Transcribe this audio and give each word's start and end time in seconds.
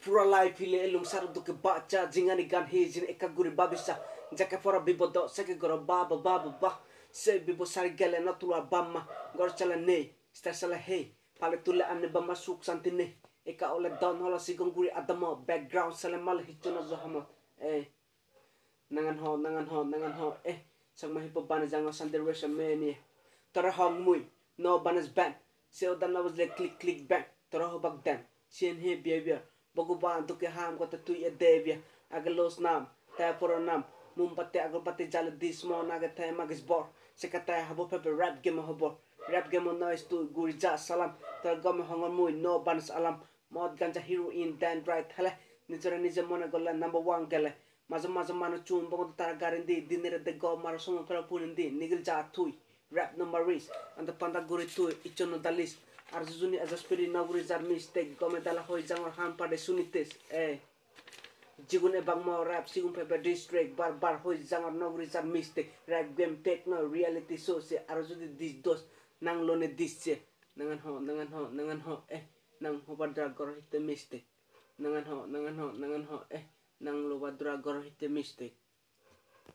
pura 0.00 0.24
life 0.24 0.58
hile 0.64 0.78
elung 0.86 1.04
sar 1.04 1.26
do 1.32 1.40
ke 1.40 1.52
ba 1.62 1.84
cha 1.88 2.06
jingani 2.06 2.44
gan 2.48 2.66
he 2.66 2.88
jin 2.88 3.04
ekaguri 3.08 3.50
babisa 3.50 3.98
jaka 4.32 4.58
fora 4.58 4.80
bibod 4.80 5.12
do 5.12 5.28
seke 5.28 5.58
goro 5.58 5.76
ba 5.78 6.04
ba 6.08 6.16
ba 6.16 6.38
ba 6.60 6.70
se 7.10 7.38
bibo 7.40 7.64
sar 7.64 7.88
gele 7.88 8.20
na 8.24 8.32
tulwa 8.32 8.60
bamma 8.70 9.06
gor 9.36 9.50
chala 9.56 9.76
ne 9.76 10.10
sta 10.32 10.52
sala 10.52 10.76
he 10.76 11.12
pale 11.38 11.56
tulle 11.64 11.82
amne 11.84 12.08
bamma 12.08 12.34
suk 12.34 12.64
santi 12.64 12.90
ne 12.90 13.06
eka 13.44 13.72
ole 13.74 13.90
don 14.00 14.16
hola 14.20 14.38
sigunguri 14.38 14.90
adamo 14.90 15.34
background 15.46 15.94
sala 15.94 16.18
mal 16.18 16.38
hituna 16.46 16.82
zo 16.82 16.96
hamo 16.96 17.26
e 17.60 17.86
nangan 18.90 19.18
ho 19.18 19.36
nangan 19.36 19.66
ho 19.66 19.84
nangan 19.84 20.12
ho 20.12 20.36
e 20.44 20.54
sang 20.94 21.12
mahi 21.12 21.28
po 21.28 21.42
bana 21.42 21.66
jangwa 21.66 21.92
sande 21.92 22.18
resha 22.18 22.48
me 22.48 22.74
ni 22.76 22.96
tara 23.52 23.70
hong 23.72 24.00
mui 24.04 24.20
no 24.58 24.78
banas 24.78 25.08
ban 25.14 25.34
se 25.70 25.88
odan 25.88 26.12
na 26.12 26.20
was 26.20 26.36
le 26.36 26.46
click 26.56 26.78
click 26.80 27.08
bang 27.08 27.24
tara 27.50 27.66
ho 27.68 27.78
bag 27.78 28.02
dan 28.04 28.18
sien 28.48 28.76
he 28.80 28.96
behavior 28.96 29.40
bogu 29.74 29.94
ban 30.02 30.26
tu 30.26 30.34
ke 30.40 30.48
ham 30.56 30.78
ko 30.78 30.86
tu 31.06 31.12
ye 31.22 31.30
devia 31.42 31.76
agalos 32.16 32.58
nam 32.60 32.86
ta 33.16 33.32
poro 33.40 33.58
nam 33.68 33.84
mum 34.16 34.34
patte 34.38 34.58
agar 34.66 34.80
patte 34.86 35.04
jal 35.12 35.30
dis 35.40 35.64
mo 35.64 35.82
na 35.82 35.98
ga 35.98 36.08
ta 36.16 36.32
magis 36.38 36.60
bor 36.68 36.84
se 37.16 37.26
ka 37.28 37.40
ta 37.48 37.54
habo 37.68 37.84
pe 37.90 38.10
rap 38.20 38.42
game 38.42 38.62
ho 38.68 38.74
bor 38.74 38.92
rap 39.32 39.50
game 39.50 39.70
no 39.80 39.88
is 39.96 40.02
tu 40.10 40.16
guri 40.34 40.54
ja 40.62 40.76
salam 40.76 41.12
tar 41.42 41.56
gom 41.62 41.78
hongon 41.88 42.12
mui 42.18 42.32
no 42.44 42.58
banas 42.66 42.90
alam 42.90 43.16
mod 43.50 43.72
ganja 43.78 44.00
heroin 44.08 44.58
dan 44.60 44.78
right 44.86 45.12
hale 45.18 45.32
নিজরে 45.72 45.98
নিজে 46.06 46.22
মনে 46.30 46.46
করলে 46.52 46.70
number 46.82 47.02
one 47.06 47.22
গেলে 47.32 47.50
মাঝে 47.90 48.08
মাঝে 48.16 48.34
মানুষ 48.42 48.60
চুন 48.68 48.82
বঙ্গ 48.92 49.10
তারা 49.18 49.34
গাড়ি 49.42 49.58
দি 49.68 49.76
দিনের 49.90 50.14
দে 50.26 50.32
গ 50.42 50.44
মারো 50.64 50.78
সময় 50.84 51.04
করে 51.08 51.20
পুরিন 51.30 51.52
দি 51.58 51.64
নিগল 51.80 52.00
যা 52.08 52.16
থুই 52.34 52.50
rap 52.96 53.10
number 53.16 53.42
is 53.50 53.70
and 53.96 54.06
the 54.08 54.12
panda 54.12 54.40
guri 54.40 54.66
tu 54.74 54.82
ichono 55.08 55.36
আর 56.12 56.22
যুজনি 56.28 56.56
এজাসপুরি 56.56 57.04
নগরী 57.16 57.42
যার 57.42 57.62
মিস্তেক 57.70 58.06
গমে 58.20 58.40
দালা 58.40 58.62
হয়ে 58.62 58.82
জাঙর 58.82 59.12
হাম 59.18 59.30
পাডে 59.38 59.58
শুনিতেস 59.58 60.08
এ 60.36 60.46
জীবনে 61.70 62.00
বাংমা 62.00 62.34
রাপ 62.44 62.64
সিগুম 62.72 62.92
ফেবে 62.92 63.16
ডিস্ট্রিক্ট 63.18 63.72
বার 63.76 63.92
বার 64.02 64.14
হয়ে 64.22 64.38
জাঙর 64.50 64.74
নগরী 64.82 65.06
যার 65.06 65.26
মিস্তেক 65.34 65.66
wrap 65.88 66.06
game 66.18 66.32
techno 66.44 66.76
reality 66.94 67.36
show 67.46 67.54
সে 67.60 67.76
আর 67.90 67.98
যদি 68.02 68.26
দিস 68.40 68.54
দোষ, 68.64 68.80
নাংলনে 69.22 69.68
দিচ্ছে 69.78 70.12
নাঙান 70.56 70.78
হ 70.84 70.86
নাঙান 71.06 71.28
হ 71.28 71.36
নাঙান 71.58 71.80
হ, 71.80 71.88
এ, 72.08 72.18
নাং 72.60 72.74
হবার 72.86 73.10
দ্বারা 73.14 73.30
গর 73.38 73.48
হইতে 73.54 73.78
মিস্তেক 73.88 74.22
নাঙান 74.78 75.04
হ 75.08 75.12
নাঙান 75.32 75.56
হ 75.58 75.62
নাঙান 75.80 76.04
হ, 76.08 76.12
এ 76.30 76.40
নাংলো 76.80 77.14
বা 77.18 77.28
দ্বারা 77.30 77.54
গর 77.64 77.76
হইতে 77.78 78.06
মিস্তেক 78.08 78.52